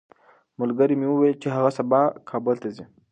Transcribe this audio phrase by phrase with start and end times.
[0.59, 2.85] ملګري مې وویل چې هغه سبا کابل ته ځي.